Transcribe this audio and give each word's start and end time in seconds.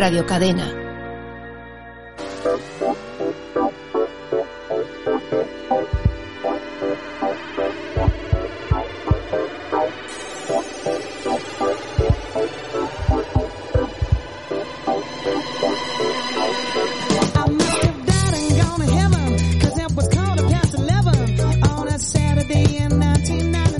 Radio 0.00 0.24
Cadena. 0.24 0.79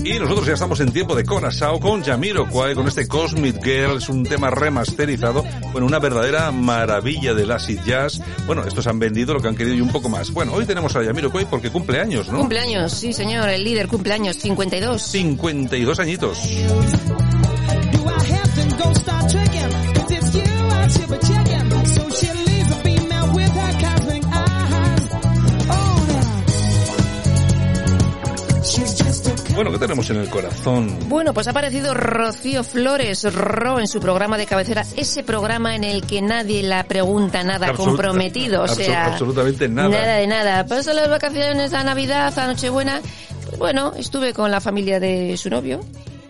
Y 0.03 0.17
nosotros 0.17 0.47
ya 0.47 0.53
estamos 0.53 0.79
en 0.79 0.91
tiempo 0.91 1.15
de 1.15 1.23
Conasao 1.23 1.79
con 1.79 2.03
Jamiroquai, 2.03 2.73
con 2.73 2.87
este 2.87 3.07
Cosmic 3.07 3.63
Girl, 3.63 3.97
es 3.97 4.09
un 4.09 4.23
tema 4.23 4.49
remasterizado, 4.49 5.43
bueno, 5.71 5.85
una 5.85 5.99
verdadera 5.99 6.51
maravilla 6.51 7.33
del 7.35 7.51
acid 7.51 7.79
jazz. 7.85 8.19
Bueno, 8.47 8.63
estos 8.65 8.87
han 8.87 8.97
vendido 8.97 9.33
lo 9.33 9.41
que 9.41 9.47
han 9.47 9.55
querido 9.55 9.75
y 9.75 9.81
un 9.81 9.91
poco 9.91 10.09
más. 10.09 10.31
Bueno, 10.31 10.53
hoy 10.53 10.65
tenemos 10.65 10.95
a 10.95 11.03
Jamiroquai 11.03 11.45
porque 11.45 11.69
cumple 11.69 11.99
años, 11.99 12.29
¿no? 12.29 12.39
Cumpleaños, 12.39 12.93
sí 12.93 13.13
señor, 13.13 13.49
el 13.49 13.63
líder 13.63 13.87
cumpleaños, 13.87 14.37
52. 14.37 15.01
52 15.01 15.99
añitos. 15.99 16.39
Bueno, 29.55 29.71
¿qué 29.71 29.79
tenemos 29.79 30.09
en 30.09 30.17
el 30.17 30.29
corazón? 30.29 30.97
Bueno, 31.09 31.33
pues 31.33 31.45
ha 31.47 31.51
aparecido 31.51 31.93
Rocío 31.93 32.63
Flores 32.63 33.31
Ro 33.33 33.79
en 33.79 33.87
su 33.87 33.99
programa 33.99 34.37
de 34.37 34.45
cabecera, 34.45 34.83
ese 34.95 35.23
programa 35.23 35.75
en 35.75 35.83
el 35.83 36.03
que 36.05 36.21
nadie 36.21 36.63
la 36.63 36.83
pregunta 36.85 37.43
nada 37.43 37.67
Absoluta- 37.67 37.91
comprometido, 37.91 38.63
o 38.63 38.67
sea, 38.67 39.07
absolutamente 39.07 39.67
nada. 39.67 39.89
Nada 39.89 40.15
de 40.15 40.27
nada. 40.27 40.65
Paso 40.65 40.93
las 40.93 41.09
vacaciones, 41.09 41.71
la 41.73 41.83
Navidad, 41.83 42.33
la 42.35 42.47
Nochebuena. 42.47 43.01
Pues 43.45 43.57
bueno, 43.59 43.93
estuve 43.97 44.33
con 44.33 44.49
la 44.49 44.61
familia 44.61 44.99
de 44.99 45.35
su 45.37 45.49
novio. 45.49 45.81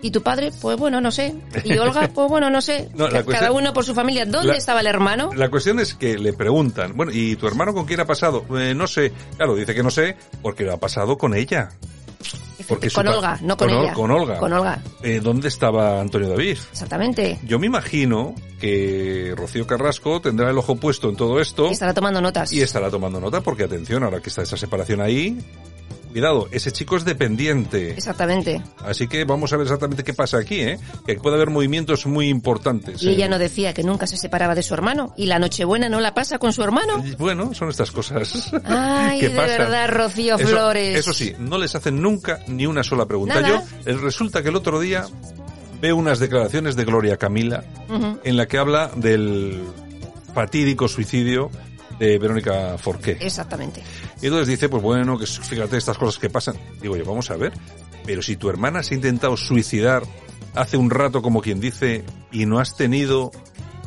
¿Y 0.04 0.10
tu 0.10 0.24
padre? 0.24 0.52
Pues 0.60 0.78
bueno, 0.78 1.00
no 1.00 1.12
sé. 1.12 1.36
¿Y 1.64 1.78
Olga? 1.78 2.10
Pues 2.14 2.28
bueno, 2.28 2.50
no 2.50 2.60
sé. 2.60 2.90
No, 2.96 3.08
cuestión- 3.08 3.26
Cada 3.38 3.52
uno 3.52 3.72
por 3.72 3.86
su 3.86 3.94
familia. 3.94 4.26
¿Dónde 4.26 4.48
La- 4.54 4.58
estaba 4.58 4.80
el 4.82 4.88
hermano? 4.88 5.30
La 5.36 5.50
cuestión 5.50 5.80
es 5.80 5.94
que 5.94 6.18
le 6.18 6.34
preguntan, 6.34 6.94
bueno, 6.98 7.12
¿y 7.14 7.36
tu 7.36 7.46
hermano 7.48 7.72
con 7.74 7.86
quién 7.86 8.00
ha 8.00 8.06
pasado? 8.06 8.44
Eh, 8.58 8.74
no 8.74 8.88
sé. 8.88 9.14
Claro, 9.38 9.56
dice 9.56 9.76
que 9.76 9.84
no 9.84 9.92
sé 9.92 10.18
porque 10.42 10.64
lo 10.64 10.74
ha 10.74 10.78
pasado 10.78 11.20
con 11.20 11.36
ella. 11.36 11.70
Porque 12.72 12.90
con 12.90 13.08
Olga, 13.08 13.38
no 13.42 13.58
con, 13.58 13.70
ella. 13.70 13.94
Con 13.94 14.12
Olga. 14.12 14.38
Con 14.38 14.54
Olga, 14.54 14.82
Eh, 15.04 15.20
¿Dónde 15.22 15.50
estaba 15.50 16.00
Antonio 16.00 16.30
David? 16.30 16.58
exactamente. 16.72 17.38
Yo 17.44 17.60
me 17.60 17.68
imagino 17.68 18.34
que 18.60 19.34
Rocío 19.36 19.68
Carrasco 19.68 20.22
tendrá 20.22 20.50
el 20.50 20.58
ojo 20.58 20.76
puesto 20.78 21.10
en 21.10 21.16
todo 21.18 21.42
esto 21.42 21.68
Y 21.68 21.72
estará 21.74 21.94
tomando 21.94 22.22
notas. 22.22 22.54
y 22.54 22.62
estará 22.62 22.90
tomando 22.90 23.20
nota 23.20 23.42
porque 23.42 23.64
atención, 23.64 24.04
ahora 24.04 24.22
que 24.22 24.30
está 24.30 24.42
esa 24.44 24.56
separación 24.56 25.02
ahí, 25.02 25.38
cuidado, 26.12 26.48
ese 26.52 26.72
chico 26.72 26.98
es 26.98 27.06
dependiente. 27.06 27.92
Exactamente. 27.92 28.62
Así 28.86 29.08
que 29.08 29.24
vamos 29.26 29.52
a 29.54 29.58
ver 29.58 29.66
exactamente 29.66 30.04
qué 30.04 30.14
pasa 30.14 30.38
aquí, 30.38 30.60
¿eh? 30.62 30.80
Que 31.06 31.16
puede 31.16 31.36
haber 31.38 31.50
movimientos 31.50 32.06
muy 32.06 32.28
importantes. 32.30 33.02
Y 33.02 33.10
¿eh? 33.10 33.12
ella 33.14 33.28
no 33.30 33.40
decía 33.40 33.74
que 33.74 33.84
nunca 33.84 34.08
se 34.08 34.18
separaba 34.18 34.56
de 34.56 34.64
su 34.64 34.74
hermano. 34.74 35.14
¿Y 35.18 35.26
la 35.26 35.40
Nochebuena 35.40 35.90
no 35.90 36.00
la 36.00 36.14
pasa 36.14 36.38
con 36.40 36.54
su 36.54 36.64
hermano? 36.64 37.04
Bueno, 37.18 37.54
son 37.54 37.70
estas 37.70 37.92
cosas 37.92 38.52
Ay, 38.66 39.20
que 39.22 39.30
de 39.30 39.36
pasan. 39.36 39.58
verdad, 39.58 39.90
Rocío 39.90 40.36
Eso- 40.36 40.48
Flores. 40.48 40.98
Eso 40.98 41.14
sí, 41.14 41.34
no 41.40 41.58
les 41.58 41.74
hacen 41.76 42.02
nunca 42.02 42.40
ni 42.48 42.66
una 42.66 42.84
sola 42.84 43.06
pregunta. 43.06 43.42
Nada. 43.42 43.64
Yo, 43.86 43.92
eh, 43.92 43.98
resulta 43.98 44.44
que 44.44 44.50
el 44.50 44.56
otro 44.56 44.80
día 44.80 45.06
veo 45.82 45.96
unas 45.96 46.20
declaraciones 46.20 46.76
de 46.76 46.86
Gloria 46.86 47.18
Camila 47.18 47.64
en 48.24 48.38
la 48.38 48.48
que 48.48 48.58
habla 48.58 48.92
del 48.96 49.64
fatídico 50.34 50.88
suicidio 50.88 51.50
de 52.02 52.18
Verónica 52.18 52.80
Forqué. 52.80 53.18
Exactamente. 53.20 53.84
Y 54.22 54.26
entonces 54.26 54.48
dice, 54.48 54.70
pues 54.70 54.82
bueno, 54.82 55.20
que 55.20 55.28
fíjate 55.28 55.78
estas 55.78 56.00
cosas 56.00 56.20
que 56.20 56.32
pasan. 56.32 56.56
Digo 56.82 56.98
yo, 56.98 57.06
vamos 57.06 57.30
a 57.30 57.38
ver, 57.38 57.54
pero 58.08 58.24
si 58.24 58.38
tu 58.38 58.50
hermana 58.50 58.82
se 58.82 58.96
ha 58.96 58.98
intentado 58.98 59.38
suicidar 59.38 60.02
hace 60.56 60.78
un 60.78 60.90
rato, 60.90 61.22
como 61.22 61.42
quien 61.42 61.60
dice, 61.60 62.04
y 62.32 62.48
no 62.48 62.60
has 62.60 62.76
tenido, 62.76 63.32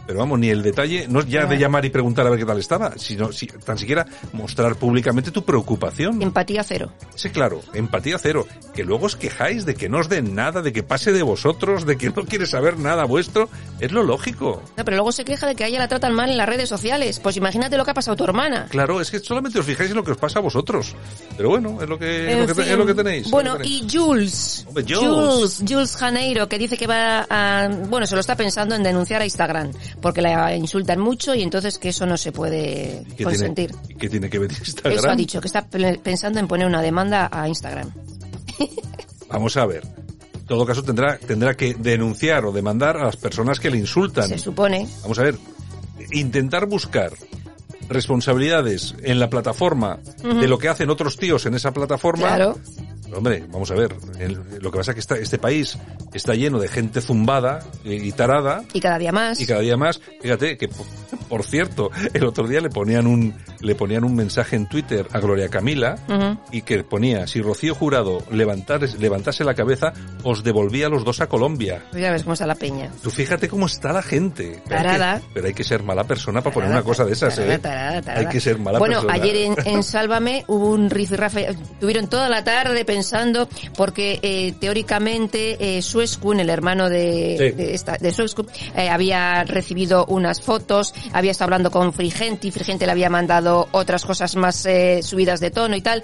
pero 0.07 0.21
vamos, 0.21 0.39
ni 0.39 0.49
el 0.49 0.63
detalle, 0.63 1.09
no 1.09 1.21
es 1.21 1.27
ya 1.27 1.47
de 1.47 1.59
llamar 1.59 1.85
y 1.87 1.91
preguntar 1.91 2.25
a 2.25 2.31
ver 2.31 2.39
qué 2.39 2.47
tal 2.47 2.61
estaba, 2.61 2.97
sino 2.99 3.33
si, 3.33 3.49
tan 3.49 3.79
siquiera 3.79 4.07
mostrar 4.33 4.77
públicamente 4.77 5.33
tu 5.33 5.45
preocupación. 5.45 6.23
Empatía 6.23 6.63
cero. 6.63 6.93
Sí, 7.17 7.31
claro, 7.31 7.63
empatía 7.73 8.17
cero. 8.19 8.47
Que 8.75 8.85
luego 8.85 9.07
os 9.07 9.17
quejáis 9.17 9.65
de 9.65 9.75
que 9.75 9.89
no 9.89 9.99
os 9.99 10.09
den 10.09 10.37
nada, 10.37 10.63
de 10.63 10.73
que 10.73 10.85
pase 10.85 11.11
de 11.13 11.25
vosotros, 11.25 11.85
de 11.85 11.97
que 11.97 12.11
no 12.11 12.25
quiere 12.27 12.47
saber 12.47 12.79
nada 12.79 13.05
vuestro, 13.07 13.49
es 13.85 13.93
lo 13.93 14.03
lógico. 14.03 14.63
No, 14.77 14.85
pero 14.85 14.97
luego 14.97 15.13
se 15.13 15.25
queja 15.25 15.47
de 15.47 15.55
que 15.55 15.65
a 15.65 15.67
ella 15.67 15.79
la 15.79 15.89
tratan 15.89 16.13
mal 16.15 16.31
en 16.31 16.37
las 16.37 16.49
redes 16.49 16.69
sociales. 16.69 17.21
Pues 17.21 17.37
imagínate 17.37 17.77
lo 17.77 17.85
que 17.85 17.91
ha 17.91 17.95
pasado 17.95 18.15
a 18.15 18.17
tu 18.17 18.25
hermana. 18.25 18.67
Claro, 18.71 19.01
es 19.01 19.11
que 19.11 19.19
solamente 19.21 19.59
os 19.59 19.67
fijáis 19.67 19.91
en 19.91 19.97
lo 19.97 20.05
que 20.05 20.13
os 20.13 20.17
pasa 20.17 20.39
a 20.39 20.43
vosotros. 20.43 20.95
Pero 21.37 21.49
bueno, 21.51 21.81
es 21.83 21.89
lo 21.89 21.99
que, 21.99 22.33
es 22.33 22.39
lo 22.39 22.47
que, 22.47 22.55
te- 22.55 22.63
fin. 22.63 22.73
es 22.73 22.79
lo 22.79 22.87
que 22.87 22.95
tenéis. 22.95 23.25
lo 23.27 23.31
Bueno, 23.31 23.53
que 23.59 23.65
tenéis. 23.65 23.83
y 23.95 23.97
Jules. 23.99 24.65
Hombre, 24.69 24.85
Jules. 24.89 25.01
Jules. 25.01 25.65
Jules 25.69 25.97
Janeiro, 25.97 26.49
que 26.49 26.59
dice 26.59 26.77
que 26.77 26.87
va 26.87 27.27
a... 27.29 27.69
Bueno, 27.89 28.07
se 28.07 28.15
lo 28.15 28.21
está 28.21 28.37
pensando 28.37 28.75
en 28.75 28.83
denunciar 28.83 29.21
a 29.23 29.25
Instagram, 29.25 29.73
porque 30.01 30.23
la 30.23 30.55
insultan 30.57 30.99
mucho 31.01 31.35
y 31.35 31.43
entonces 31.43 31.79
que 31.79 31.91
eso 31.91 32.07
no 32.07 32.17
se 32.17 32.33
puede 32.33 33.05
¿Qué 33.17 33.25
consentir. 33.25 33.71
Tiene, 33.73 33.99
¿Qué 33.99 34.09
tiene 34.09 34.31
que 34.31 34.39
ver 34.39 34.51
Instagram? 34.53 34.99
Eso 34.99 35.11
ha 35.11 35.17
dicho, 35.17 35.41
que 35.41 35.47
está 35.49 35.67
pe- 35.67 35.99
pensando 36.03 36.39
en 36.41 36.49
poner 36.49 36.67
una 36.67 36.83
demanda 36.83 37.29
a 37.33 37.49
Instagram. 37.49 37.93
Vamos 39.29 39.57
a 39.57 39.67
ver. 39.67 39.83
En 40.45 40.49
todo 40.49 40.67
caso 40.67 40.83
tendrá, 40.83 41.17
tendrá 41.17 41.55
que 41.57 41.73
denunciar 41.73 42.45
o 42.45 42.53
demandar 42.53 42.99
a 42.99 43.05
las 43.07 43.17
personas 43.17 43.59
que 43.59 43.71
le 43.71 43.79
insultan. 43.79 44.29
Se 44.29 44.37
supone. 44.39 44.87
Vamos 45.01 45.19
a 45.19 45.23
ver. 45.23 45.37
Intentar 46.13 46.67
buscar 46.67 47.11
responsabilidades 47.89 48.95
en 49.03 49.19
la 49.19 49.31
plataforma 49.31 49.99
de 50.23 50.47
lo 50.49 50.59
que 50.59 50.69
hacen 50.69 50.91
otros 50.91 51.17
tíos 51.17 51.47
en 51.47 51.55
esa 51.55 51.73
plataforma. 51.73 52.27
Claro. 52.29 52.59
Hombre, 53.15 53.45
vamos 53.51 53.71
a 53.71 53.75
ver. 53.75 53.95
el- 54.19 54.41
lo 54.61 54.71
que 54.73 54.79
pasa 54.79 54.93
es 54.93 55.07
que 55.07 55.15
este 55.23 55.39
país 55.39 55.79
está 56.13 56.35
lleno 56.35 56.59
de 56.59 56.69
gente 56.69 57.01
zumbada 57.01 57.65
y 57.85 58.11
tarada. 58.13 58.65
Y 58.73 58.81
cada 58.81 58.99
día 58.99 59.13
más. 59.13 59.41
Y 59.41 59.47
cada 59.47 59.61
día 59.61 59.77
más, 59.77 60.01
fíjate 60.21 60.57
que 60.59 60.69
por, 61.29 61.45
cierto, 61.45 61.91
el 62.13 62.25
otro 62.25 62.47
día 62.49 62.61
le 62.61 62.71
ponían 62.71 63.07
un 63.07 63.35
le 63.61 63.75
ponían 63.75 64.05
un 64.05 64.15
mensaje 64.15 64.57
en 64.57 64.67
Twitter 64.69 65.07
a 65.13 65.21
Gloria 65.21 65.49
Camila 65.49 65.97
y 66.53 66.63
que 66.63 66.85
ponía 66.85 67.27
si 67.27 67.41
Rocío 67.41 67.75
Jurado 67.75 68.23
levantar, 68.31 68.81
levantase 68.99 69.43
la 69.45 69.55
cabeza 69.55 69.93
os 70.23 70.43
devolvía 70.45 70.87
a 70.87 70.91
los 70.91 71.05
dos 71.05 71.21
a 71.21 71.29
Colombia. 71.29 71.83
Ya 71.93 72.11
ves 72.13 72.23
cómo 72.25 72.35
está 72.35 72.47
la 72.47 72.55
peña. 72.57 72.91
Tú 73.03 73.11
fíjate 73.11 73.49
cómo 73.49 73.67
está 73.67 73.93
la 73.93 74.03
gente. 74.03 74.61
Pero 74.69 74.77
hay 74.79 74.83
que- 74.85 74.91
Tarada. 74.99 75.23
pero 75.33 75.47
hay 75.47 75.55
que 75.55 75.65
ser 75.65 75.83
mala 75.83 76.05
persona 76.05 76.43
para 76.43 76.53
poner 76.55 76.71
una 76.71 76.83
cosa 76.83 77.05
de 77.05 77.13
esas, 77.13 77.35
tarada, 77.37 77.55
¿eh? 77.55 77.59
tarada, 77.59 78.03
tarada. 78.03 78.21
Hay 78.21 78.27
que 78.33 78.41
ser 78.41 78.59
mala 78.59 78.79
bueno, 78.79 79.01
persona. 79.01 79.15
ayer 79.15 79.37
en, 79.37 79.55
en 79.65 79.83
Sálvame 79.83 80.45
hubo 80.49 80.71
un 80.71 80.91
rifirrafe. 80.91 81.55
Tuvieron 81.81 82.09
toda 82.09 82.29
la 82.29 82.45
tarde 82.45 82.85
pensando, 82.85 83.49
porque 83.77 84.19
eh, 84.23 84.55
teóricamente 84.61 85.79
eh, 85.79 85.83
Sueskun, 85.83 86.41
el 86.41 86.51
hermano 86.51 86.89
de, 86.91 87.37
Sí. 87.39 87.51
de, 87.57 87.75
esta, 87.75 87.97
de 87.97 88.13
Sueskun, 88.13 88.47
eh, 88.77 88.89
había 88.89 89.45
recibido 89.45 90.05
unas 90.07 90.41
fotos, 90.41 90.95
había 91.15 91.31
estado 91.31 91.47
hablando 91.47 91.71
con 91.71 91.93
Frigenti, 91.93 92.51
Frigenti 92.51 92.85
le 92.85 92.93
había 92.93 93.09
mandado 93.09 93.69
otras 93.71 94.05
cosas 94.05 94.35
más 94.37 94.67
eh, 94.67 95.01
subidas 95.03 95.41
de 95.41 95.51
tono 95.51 95.77
y 95.77 95.81
tal. 95.81 96.03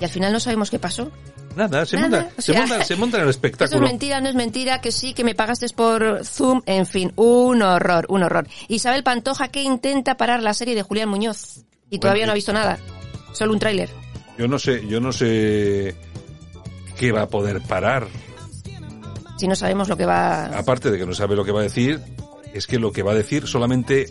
Y 0.00 0.04
al 0.04 0.10
final 0.10 0.32
no 0.32 0.40
sabemos 0.40 0.70
qué 0.70 0.78
pasó. 0.78 1.10
Nada, 1.56 1.84
se, 1.84 1.96
Nada, 1.96 2.08
monta, 2.22 2.34
o 2.38 2.40
se, 2.40 2.52
monta, 2.54 2.84
se 2.84 2.96
monta 2.96 3.16
en 3.18 3.24
el 3.24 3.28
Eso 3.28 3.30
es 3.30 3.36
espectáculo. 3.36 3.86
mentira, 3.86 4.20
no 4.20 4.28
es 4.28 4.34
mentira, 4.34 4.80
que 4.80 4.90
sí, 4.90 5.12
que 5.12 5.22
me 5.24 5.34
pagaste 5.34 5.66
por 5.68 6.24
Zoom, 6.24 6.62
en 6.64 6.86
fin, 6.86 7.12
un 7.16 7.60
horror, 7.60 8.06
un 8.08 8.22
horror. 8.22 8.46
Isabel 8.68 9.02
Pantoja 9.02 9.48
que 9.48 9.62
intenta 9.62 10.16
parar 10.16 10.42
la 10.42 10.54
serie 10.54 10.74
de 10.74 10.82
Julián 10.82 11.10
Muñoz 11.10 11.64
y 11.90 11.98
todavía 11.98 12.24
no 12.24 12.32
ha 12.32 12.36
visto 12.36 12.54
nada, 12.54 12.78
solo 13.32 13.52
un 13.52 13.58
tráiler. 13.58 13.90
Yo 14.38 14.48
no 14.48 14.58
sé, 14.58 14.86
yo 14.86 14.98
no 14.98 15.12
sé 15.12 15.94
qué 16.96 17.12
va 17.12 17.22
a 17.22 17.28
poder 17.28 17.60
parar. 17.60 18.06
Si 19.36 19.46
no 19.46 19.54
sabemos 19.54 19.88
lo 19.88 19.96
que 19.96 20.06
va... 20.06 20.46
Aparte 20.46 20.90
de 20.90 20.98
que 20.98 21.04
no 21.04 21.12
sabe 21.14 21.36
lo 21.36 21.44
que 21.44 21.52
va 21.52 21.60
a 21.60 21.64
decir, 21.64 22.00
es 22.54 22.66
que 22.66 22.78
lo 22.78 22.92
que 22.92 23.02
va 23.02 23.12
a 23.12 23.14
decir 23.16 23.46
solamente 23.46 24.06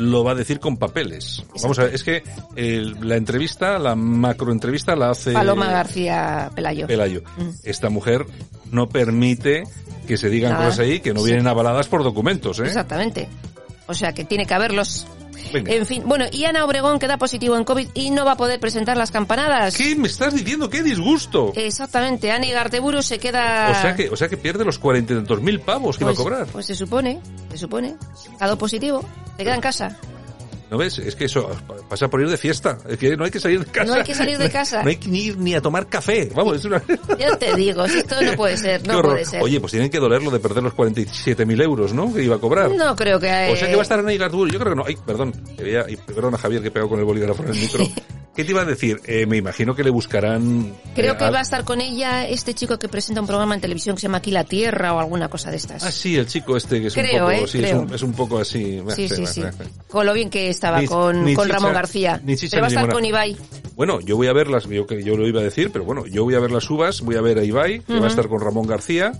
lo 0.00 0.24
va 0.24 0.32
a 0.32 0.34
decir 0.34 0.60
con 0.60 0.78
papeles. 0.78 1.44
Vamos 1.62 1.78
a 1.78 1.84
ver, 1.84 1.94
es 1.94 2.02
que 2.02 2.22
eh, 2.56 2.92
la 3.02 3.16
entrevista, 3.16 3.78
la 3.78 3.94
macroentrevista 3.94 4.96
la 4.96 5.10
hace 5.10 5.32
Paloma 5.32 5.66
García 5.70 6.50
Pelayo. 6.54 6.86
Pelayo. 6.86 7.22
Mm. 7.36 7.50
Esta 7.64 7.90
mujer 7.90 8.24
no 8.70 8.88
permite 8.88 9.64
que 10.08 10.16
se 10.16 10.30
digan 10.30 10.52
Nada. 10.52 10.64
cosas 10.66 10.80
ahí 10.80 11.00
que 11.00 11.12
no 11.12 11.20
Sí. 11.20 11.26
vienen 11.26 11.46
avaladas 11.46 11.86
por 11.88 12.02
documentos, 12.02 12.58
¿eh? 12.60 12.64
Exactamente. 12.64 13.28
O 13.86 13.94
sea 13.94 14.12
que 14.14 14.24
tiene 14.24 14.46
que 14.46 14.54
haberlos. 14.54 15.06
Venga. 15.52 15.72
En 15.72 15.86
fin, 15.86 16.02
bueno, 16.06 16.26
y 16.30 16.44
Ana 16.44 16.64
Obregón 16.64 16.98
queda 16.98 17.18
positivo 17.18 17.56
en 17.56 17.64
COVID 17.64 17.88
y 17.94 18.10
no 18.10 18.24
va 18.24 18.32
a 18.32 18.36
poder 18.36 18.60
presentar 18.60 18.96
las 18.96 19.10
campanadas. 19.10 19.76
¿Qué 19.76 19.96
me 19.96 20.08
estás 20.08 20.34
diciendo? 20.34 20.70
¡Qué 20.70 20.82
disgusto! 20.82 21.52
Exactamente, 21.54 22.30
Ani 22.30 22.50
Garteburu 22.50 23.02
se 23.02 23.18
queda... 23.18 23.70
O 23.70 23.80
sea 23.80 23.94
que, 23.94 24.08
o 24.10 24.16
sea 24.16 24.28
que 24.28 24.36
pierde 24.36 24.64
los 24.64 24.78
cuarenta 24.78 25.12
y 25.12 25.16
tantos 25.16 25.40
mil 25.42 25.60
pavos 25.60 25.98
que 25.98 26.04
pues, 26.04 26.16
iba 26.16 26.20
a 26.20 26.24
cobrar. 26.24 26.46
Pues 26.52 26.66
se 26.66 26.74
supone, 26.74 27.20
se 27.50 27.58
supone. 27.58 27.96
Ha 28.38 28.44
dado 28.44 28.58
positivo, 28.58 29.04
te 29.36 29.44
queda 29.44 29.54
en 29.54 29.60
casa. 29.60 29.98
¿No 30.70 30.78
ves? 30.78 30.98
Es 30.98 31.16
que 31.16 31.24
eso 31.24 31.50
pasa 31.88 32.08
por 32.08 32.20
ir 32.20 32.28
de 32.28 32.36
fiesta. 32.36 32.78
Es 32.88 32.96
que 32.96 33.16
no 33.16 33.24
hay 33.24 33.30
que 33.30 33.40
salir 33.40 33.58
de 33.64 33.66
casa. 33.66 33.84
No 33.86 33.94
hay 33.94 34.04
que 34.04 34.14
salir 34.14 34.38
de 34.38 34.50
casa. 34.50 34.82
No 34.84 34.88
hay 34.88 34.96
que 34.96 35.08
ni 35.08 35.24
ir 35.24 35.36
ni 35.36 35.54
a 35.54 35.60
tomar 35.60 35.88
café. 35.88 36.30
Vamos, 36.34 36.56
es 36.56 36.64
una... 36.64 36.80
Ya 37.18 37.36
te 37.36 37.54
digo, 37.56 37.86
si 37.88 37.98
esto 37.98 38.20
no 38.22 38.32
puede 38.34 38.56
ser, 38.56 38.86
no 38.86 39.02
puede 39.02 39.24
ser. 39.24 39.42
Oye, 39.42 39.60
pues 39.60 39.72
tienen 39.72 39.90
que 39.90 39.98
doler 39.98 40.22
lo 40.22 40.30
de 40.30 40.38
perder 40.38 40.62
los 40.62 40.74
47.000 40.74 41.62
euros, 41.62 41.92
¿no? 41.92 42.14
Que 42.14 42.22
iba 42.22 42.36
a 42.36 42.38
cobrar. 42.38 42.70
No 42.70 42.94
creo 42.94 43.18
que... 43.18 43.26
O 43.26 43.56
sea 43.56 43.66
que 43.66 43.72
eh, 43.72 43.76
va 43.76 43.80
a 43.80 43.82
estar 43.82 43.98
en 43.98 44.18
Gartuburu. 44.18 44.50
Yo 44.50 44.58
creo 44.60 44.72
que 44.72 44.76
no. 44.76 44.84
Ay, 44.86 44.96
perdón. 45.04 45.32
Que 45.56 45.64
veía- 45.64 45.84
ay, 45.86 45.96
perdona, 45.96 46.38
Javier, 46.38 46.62
que 46.62 46.68
he 46.68 46.70
pegado 46.70 46.88
con 46.88 46.98
el 47.00 47.04
bolígrafo 47.04 47.42
en 47.42 47.48
el 47.50 47.56
micro. 47.56 47.84
¿Qué 48.40 48.44
te 48.46 48.50
iba 48.52 48.62
a 48.62 48.64
decir? 48.64 49.00
Eh, 49.04 49.26
me 49.26 49.36
imagino 49.36 49.74
que 49.74 49.84
le 49.84 49.90
buscarán... 49.90 50.74
Creo 50.94 51.14
eh, 51.14 51.16
que 51.16 51.24
al- 51.24 51.34
va 51.34 51.38
a 51.38 51.42
estar 51.42 51.64
con 51.64 51.80
ella 51.80 52.26
este 52.26 52.54
chico 52.54 52.78
que 52.78 52.88
presenta 52.88 53.20
un 53.20 53.26
programa 53.26 53.54
en 53.54 53.60
televisión 53.60 53.96
que 53.96 54.00
se 54.00 54.06
llama 54.08 54.18
Aquí 54.18 54.30
la 54.30 54.44
Tierra 54.44 54.94
o 54.94 54.98
alguna 55.00 55.28
cosa 55.28 55.50
de 55.50 55.56
estas. 55.58 55.82
Ah, 55.84 55.90
sí, 55.92 56.16
el 56.16 56.26
chico 56.26 56.56
este 56.56 56.80
que 56.80 56.86
es 56.88 56.94
Creo, 56.94 57.26
un 57.26 57.32
poco... 57.32 57.44
¿eh? 57.44 57.48
sí, 57.48 57.58
es 57.58 57.64
Creo. 57.70 57.80
un, 57.82 57.94
es 57.94 58.02
un 58.02 58.12
poco 58.12 58.38
así... 58.38 58.80
Sí, 58.96 59.08
sí, 59.08 59.26
sí. 59.26 59.42
Con 59.88 60.06
lo 60.06 60.12
bien 60.14 60.30
que 60.30 60.48
estaba 60.48 60.80
Ni- 60.80 60.86
con, 60.86 61.24
ni 61.24 61.34
con 61.34 61.44
chicha- 61.46 61.54
Ramón 61.58 61.72
García. 61.74 62.20
ni 62.24 62.36
chicha 62.36 62.50
Pero 62.56 62.62
va 62.62 62.66
a 62.66 62.68
estar 62.68 62.82
limonada. 62.84 62.94
con 62.98 63.04
Ibai. 63.04 63.36
Bueno, 63.76 64.00
yo 64.00 64.16
voy 64.16 64.26
a 64.28 64.32
ver 64.32 64.48
las, 64.48 64.64
yo, 64.68 64.86
yo 64.86 65.16
lo 65.16 65.26
iba 65.26 65.40
a 65.40 65.44
decir, 65.44 65.70
pero 65.72 65.84
bueno, 65.84 66.06
yo 66.06 66.24
voy 66.24 66.34
a 66.34 66.40
ver 66.40 66.50
las 66.50 66.68
uvas, 66.70 67.00
voy 67.02 67.16
a 67.16 67.20
ver 67.20 67.38
a 67.38 67.44
Ibai, 67.44 67.80
que 67.80 67.98
va 67.98 68.06
a 68.06 68.08
estar 68.08 68.28
con 68.28 68.40
Ramón 68.40 68.66
García. 68.66 69.12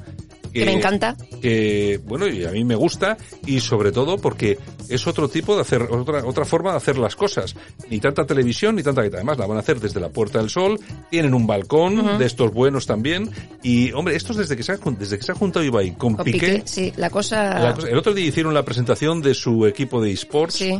Que 0.52 0.64
me 0.64 0.72
encanta. 0.72 1.16
Que, 1.40 2.00
bueno, 2.04 2.26
y 2.26 2.44
a 2.44 2.50
mí 2.50 2.64
me 2.64 2.74
gusta, 2.74 3.16
y 3.46 3.60
sobre 3.60 3.92
todo 3.92 4.18
porque 4.18 4.58
es 4.88 5.06
otro 5.06 5.28
tipo 5.28 5.54
de 5.54 5.62
hacer, 5.62 5.82
otra, 5.82 6.24
otra 6.24 6.44
forma 6.44 6.72
de 6.72 6.76
hacer 6.78 6.98
las 6.98 7.14
cosas. 7.16 7.54
Ni 7.88 8.00
tanta 8.00 8.26
televisión, 8.26 8.74
ni 8.76 8.82
tanta 8.82 9.02
que 9.08 9.14
además 9.16 9.38
la 9.38 9.46
van 9.46 9.56
a 9.56 9.60
hacer 9.60 9.78
desde 9.80 10.00
la 10.00 10.08
Puerta 10.08 10.38
del 10.38 10.50
Sol, 10.50 10.78
tienen 11.10 11.34
un 11.34 11.46
balcón 11.46 12.18
de 12.18 12.26
estos 12.26 12.52
buenos 12.52 12.86
también, 12.86 13.30
y 13.62 13.92
hombre, 13.92 14.16
estos 14.16 14.36
desde 14.36 14.56
que 14.56 14.62
se 14.62 14.72
ha, 14.72 14.76
desde 14.98 15.16
que 15.18 15.22
se 15.24 15.32
ha 15.32 15.34
juntado 15.34 15.64
Ibai 15.64 15.96
con, 15.96 16.14
Con 16.16 16.24
Piqué, 16.24 16.38
Piqué, 16.38 16.62
sí, 16.64 16.92
la 16.96 17.10
cosa... 17.10 17.58
la 17.60 17.74
cosa- 17.74 17.88
el 17.88 17.96
otro 17.96 18.12
día 18.14 18.26
hicieron 18.26 18.52
la 18.54 18.64
presentación 18.64 19.22
de 19.22 19.34
su 19.34 19.66
equipo 19.66 20.00
de 20.02 20.10
esports, 20.12 20.56
Sí. 20.56 20.78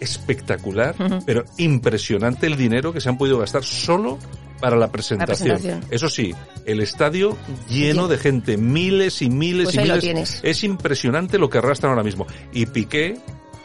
espectacular, 0.00 0.94
pero 1.26 1.44
impresionante 1.58 2.46
el 2.46 2.56
dinero 2.56 2.92
que 2.92 3.00
se 3.00 3.08
han 3.08 3.16
podido 3.18 3.38
gastar 3.38 3.62
solo 3.64 4.18
para 4.62 4.76
la 4.76 4.92
presentación. 4.92 5.48
presentación. 5.58 5.84
Eso 5.90 6.08
sí, 6.08 6.32
el 6.64 6.80
estadio 6.80 7.36
lleno 7.68 8.06
de 8.06 8.16
gente, 8.16 8.56
miles 8.56 9.20
y 9.20 9.28
miles 9.28 9.64
Pues 9.64 9.74
y 9.74 10.08
miles. 10.08 10.40
Es 10.44 10.62
impresionante 10.62 11.36
lo 11.36 11.50
que 11.50 11.58
arrastran 11.58 11.90
ahora 11.90 12.04
mismo. 12.04 12.28
Y 12.52 12.66
Piqué, 12.66 13.18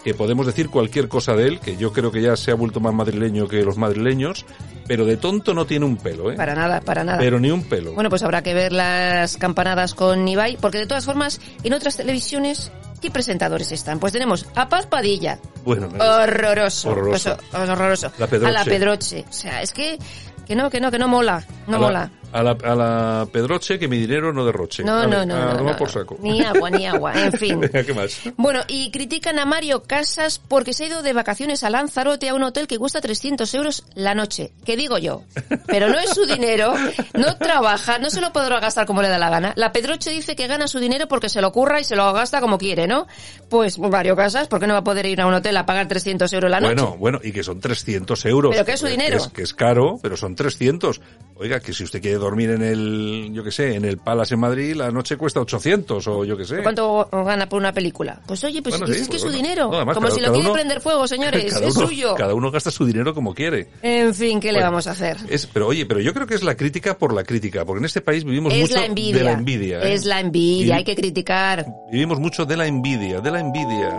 que 0.04 0.16
podemos 0.16 0.48
decir 0.48 0.70
cualquier 0.70 1.08
cosa 1.08 1.36
de 1.36 1.50
él, 1.50 1.60
que 1.60 1.78
yo 1.78 1.94
creo 1.94 2.12
que 2.12 2.22
ya 2.22 2.36
se 2.36 2.50
ha 2.50 2.56
vuelto 2.56 2.80
más 2.80 2.96
madrileño 2.96 3.48
que 3.48 3.62
los 3.64 3.78
madrileños, 3.78 4.46
pero 4.88 5.06
de 5.06 5.18
tonto 5.18 5.54
no 5.54 5.66
tiene 5.68 5.86
un 5.86 5.98
pelo, 5.98 6.32
¿eh? 6.32 6.36
Para 6.36 6.56
nada, 6.56 6.82
para 6.82 7.04
nada. 7.04 7.20
Pero 7.20 7.40
ni 7.40 7.52
un 7.52 7.64
pelo. 7.64 7.94
Bueno, 7.94 8.10
pues 8.10 8.24
habrá 8.24 8.42
que 8.42 8.56
ver 8.56 8.72
las 8.72 9.38
campanadas 9.38 9.94
con 9.94 10.28
Ibai, 10.28 10.58
porque 10.60 10.80
de 10.80 10.88
todas 10.88 11.06
formas, 11.06 11.40
en 11.64 11.74
otras 11.74 11.96
televisiones, 11.98 12.72
¿qué 13.02 13.12
presentadores 13.12 13.72
están? 13.72 14.00
Pues 14.00 14.14
tenemos 14.14 14.48
a 14.56 14.68
Paz 14.70 14.88
Padilla, 14.88 15.40
Bueno, 15.64 15.90
horroroso, 16.00 16.90
Horroroso. 16.90 17.38
Pues, 17.52 17.70
horroroso. 17.70 18.12
La. 18.18 18.26
A 18.26 18.52
la 18.52 18.66
Pedroche. 18.66 19.26
O 19.30 19.34
sea, 19.34 19.62
es 19.62 19.74
que, 19.74 20.00
que 20.48 20.56
no, 20.56 20.70
que 20.70 20.80
no, 20.80 20.90
que 20.92 20.98
no 21.00 21.08
mola, 21.08 21.44
no 21.68 21.78
mola. 21.80 22.10
A, 22.34 22.44
la, 22.44 22.52
a 22.52 22.76
la 22.76 23.28
Pedroche 23.32 23.80
que 23.80 23.88
mi 23.88 23.98
dinero 23.98 24.34
no 24.34 24.46
derroche. 24.46 24.84
No, 24.84 25.08
no, 25.08 25.26
no, 25.26 25.36
a 25.36 25.54
no, 25.54 25.64
no, 25.64 25.78
por 25.78 25.90
saco. 25.90 26.18
Ni 26.22 26.42
agua, 26.44 26.70
ni 26.70 26.86
agua, 26.86 27.14
en 27.14 27.32
fin. 27.40 27.62
¿qué 27.62 27.94
más? 27.94 28.20
Bueno, 28.36 28.62
y 28.68 28.92
critican 28.92 29.40
a 29.40 29.46
Mario 29.46 29.84
Casas 29.84 30.40
porque 30.40 30.74
se 30.74 30.84
ha 30.84 30.88
ido 30.88 31.02
de 31.02 31.14
vacaciones 31.14 31.64
a 31.64 31.70
Lanzarote 31.70 32.30
a 32.30 32.34
un 32.34 32.44
hotel 32.44 32.68
que 32.68 32.78
cuesta 32.78 33.02
300 33.02 33.54
euros 33.54 33.86
la 33.96 34.14
noche. 34.14 34.52
¿Qué 34.66 34.76
digo 34.76 34.98
yo? 34.98 35.24
Pero 35.68 35.90
no 35.90 35.98
es 36.00 36.10
su 36.12 36.26
dinero, 36.26 36.74
no 37.14 37.38
trabaja, 37.38 37.98
no 38.00 38.10
se 38.10 38.22
lo 38.22 38.34
podrá 38.34 38.60
gastar 38.60 38.86
como 38.86 39.02
le 39.02 39.10
da 39.10 39.18
la 39.18 39.30
gana. 39.30 39.54
La 39.56 39.72
Pedroche 39.72 40.12
dice 40.12 40.36
que 40.36 40.48
gana 40.48 40.68
su 40.68 40.80
dinero 40.80 41.08
porque 41.08 41.30
se 41.30 41.42
lo 41.42 41.52
curra 41.52 41.80
y 41.80 41.84
se 41.84 41.96
lo 41.96 42.12
gasta 42.14 42.42
como 42.42 42.58
quiere, 42.58 42.88
¿no? 42.88 43.08
Pues 43.50 43.80
Mario 43.80 44.16
Casas, 44.16 44.48
¿por 44.48 44.60
qué 44.60 44.68
no 44.68 44.74
va 44.74 44.80
a 44.80 44.84
poder 44.84 45.06
ir 45.06 45.22
a 45.22 45.28
un 45.28 45.34
hotel 45.34 45.56
a 45.58 45.66
pagar 45.66 45.88
300 45.88 46.32
euros 46.34 46.52
la 46.52 46.60
noche? 46.60 46.74
Bueno, 46.76 46.98
bueno, 46.98 47.20
y 47.24 47.32
que 47.32 47.44
son 47.44 47.60
300 47.60 48.26
euros. 48.26 48.52
Pero 48.52 48.66
que 48.66 48.74
es 48.74 48.80
su 48.80 48.88
dinero. 48.88 49.18
Que 49.18 49.24
es, 49.24 49.28
que 49.30 49.42
es 49.44 49.54
caro, 49.54 50.00
pero 50.02 50.18
son 50.18 50.36
300. 50.36 51.02
Oiga, 51.40 51.60
que 51.60 51.72
si 51.72 51.84
usted 51.84 52.02
quiere 52.02 52.18
dormir 52.18 52.50
en 52.50 52.64
el, 52.64 53.30
yo 53.32 53.44
qué 53.44 53.52
sé, 53.52 53.76
en 53.76 53.86
el 53.86 53.98
Palace 54.00 54.34
en 54.34 54.40
Madrid, 54.40 54.74
la 54.76 54.90
noche 54.90 55.18
cuesta 55.18 55.40
800 55.40 56.08
o 56.08 56.26
yo 56.26 56.36
qué 56.36 56.46
sé. 56.46 56.64
¿Cuánto 56.64 57.08
gana 57.12 57.48
por 57.48 57.60
una 57.60 57.72
película? 57.72 58.20
Pues 58.26 58.44
oye, 58.44 58.62
pues 58.64 58.78
Bueno, 58.80 58.94
sí, 58.94 59.02
es 59.02 59.08
que 59.08 59.18
es 59.18 59.22
su 59.22 59.28
bueno. 59.28 59.42
dinero. 59.44 59.70
No, 59.70 59.76
además, 59.78 59.96
como 59.96 60.08
cada- 60.08 60.16
si 60.20 60.22
lo 60.26 60.32
quiere 60.32 60.48
uno- 60.48 60.54
prender 60.54 60.82
fuego, 60.82 61.08
señores, 61.08 61.54
es 61.62 61.76
uno, 61.76 61.88
suyo. 61.88 62.16
Cada 62.16 62.34
uno 62.34 62.50
gasta 62.50 62.72
su 62.72 62.86
dinero 62.86 63.14
como 63.14 63.34
quiere. 63.36 63.68
En 63.84 64.14
fin, 64.16 64.40
¿qué 64.40 64.52
le 64.52 64.62
vamos 64.62 64.88
a 64.88 64.92
hacer? 64.92 65.18
Es, 65.30 65.46
pero 65.46 65.68
oye, 65.68 65.86
pero 65.86 66.00
yo 66.00 66.14
creo 66.14 66.26
que 66.26 66.36
es 66.36 66.44
la 66.44 66.56
crítica 66.56 66.98
por 66.98 67.14
la 67.14 67.24
crítica, 67.24 67.66
porque 67.66 67.80
en 67.80 67.86
este 67.86 68.02
país 68.02 68.24
vivimos 68.24 68.52
Es 68.54 68.62
mucho 68.62 68.76
la 68.76 68.86
envidia. 68.86 69.18
de 69.18 69.24
la 69.24 69.32
envidia. 69.34 69.80
¿eh? 69.84 69.94
Es 69.94 70.06
la 70.06 70.20
envidia, 70.20 70.76
Y- 70.76 70.78
hay 70.80 70.84
que 70.84 70.96
criticar. 70.96 71.66
Vivimos 71.92 72.20
mucho 72.20 72.46
de 72.46 72.58
la 72.58 72.66
envidia, 72.66 73.22
de 73.22 73.30
la 73.32 73.40
envidia. 73.40 73.96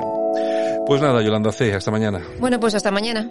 Pues 0.87 1.01
nada, 1.01 1.23
Yolanda 1.23 1.53
C, 1.53 1.73
hasta 1.75 1.91
mañana. 1.91 2.21
Bueno, 2.41 2.59
pues 2.59 2.75
hasta 2.75 2.91
mañana. 2.91 3.31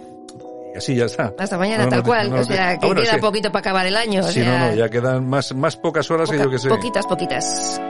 Así 0.78 0.94
ya 0.96 1.04
está. 1.04 1.32
Hasta 1.38 1.58
mañana, 1.58 1.78
No, 1.78 1.84
no 1.84 1.90
tal 1.90 2.02
te- 2.02 2.06
cual. 2.08 2.30
no, 2.30 2.36
no 2.36 2.42
o 2.42 2.44
sea, 2.44 2.70
Ah, 2.70 2.78
que 2.78 2.86
bueno, 2.86 3.02
queda 3.02 3.14
sí. 3.14 3.20
poquito 3.20 3.52
para 3.52 3.60
acabar 3.60 3.86
el 3.86 3.96
año. 3.96 4.20
o 4.24 4.28
Sí, 4.28 4.40
sea, 4.42 4.58
no, 4.58 4.68
no, 4.70 4.74
ya 4.74 4.88
quedan 4.88 5.28
más, 5.28 5.54
más 5.54 5.76
pocas 5.76 6.10
horas 6.10 6.30
que 6.30 6.36
poca- 6.36 6.44
yo 6.46 6.50
que 6.50 6.58
sé. 6.58 6.68
Poquitas, 6.68 7.06
poquitas. 7.06 7.80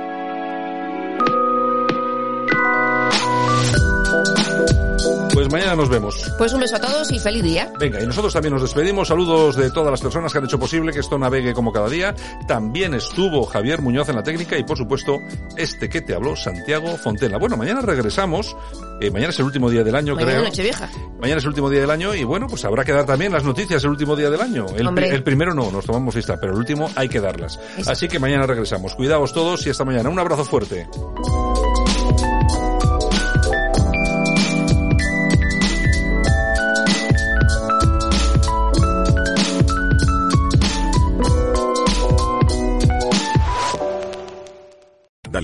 Pues 5.48 5.62
mañana 5.62 5.76
nos 5.76 5.88
vemos. 5.88 6.30
Pues 6.36 6.52
un 6.52 6.60
beso 6.60 6.76
a 6.76 6.78
todos 6.78 7.10
y 7.10 7.18
feliz 7.18 7.42
día. 7.42 7.72
Venga, 7.80 8.02
y 8.02 8.06
nosotros 8.06 8.34
también 8.34 8.52
nos 8.52 8.60
despedimos. 8.60 9.08
Saludos 9.08 9.56
de 9.56 9.70
todas 9.70 9.90
las 9.90 10.02
personas 10.02 10.30
que 10.30 10.36
han 10.36 10.44
hecho 10.44 10.58
posible 10.58 10.92
que 10.92 10.98
esto 10.98 11.16
navegue 11.16 11.54
como 11.54 11.72
cada 11.72 11.88
día. 11.88 12.14
También 12.46 12.92
estuvo 12.92 13.46
Javier 13.46 13.80
Muñoz 13.80 14.10
en 14.10 14.16
la 14.16 14.22
técnica 14.22 14.58
y, 14.58 14.64
por 14.64 14.76
supuesto, 14.76 15.16
este 15.56 15.88
que 15.88 16.02
te 16.02 16.14
habló, 16.14 16.36
Santiago 16.36 16.98
Fontela. 16.98 17.38
Bueno, 17.38 17.56
mañana 17.56 17.80
regresamos. 17.80 18.54
Eh, 19.00 19.10
mañana 19.10 19.30
es 19.30 19.38
el 19.38 19.46
último 19.46 19.70
día 19.70 19.82
del 19.82 19.94
año, 19.94 20.16
Mañana 20.16 20.32
creo. 20.32 20.44
Nochevieja. 20.44 20.90
Mañana 21.18 21.38
es 21.38 21.44
el 21.44 21.48
último 21.48 21.70
día 21.70 21.80
del 21.80 21.90
año 21.90 22.14
y, 22.14 22.24
bueno, 22.24 22.46
pues 22.46 22.66
habrá 22.66 22.84
que 22.84 22.92
dar 22.92 23.06
también 23.06 23.32
las 23.32 23.44
noticias 23.44 23.82
el 23.84 23.90
último 23.90 24.16
día 24.16 24.28
del 24.28 24.42
año. 24.42 24.66
El, 24.76 25.22
primero 25.22 25.54
no, 25.54 25.70
nos 25.70 25.86
tomamos 25.86 26.12
fiesta, 26.12 26.36
pero 26.38 26.52
el 26.52 26.58
último 26.58 26.90
hay 26.94 27.08
que 27.08 27.22
darlas. 27.22 27.58
Eso. 27.78 27.90
Así 27.90 28.06
que 28.06 28.18
mañana 28.18 28.44
regresamos. 28.46 28.94
Cuidaos 28.94 29.32
todos 29.32 29.66
y 29.66 29.70
hasta 29.70 29.86
mañana. 29.86 30.10
Un 30.10 30.18
abrazo 30.18 30.44
fuerte. 30.44 30.86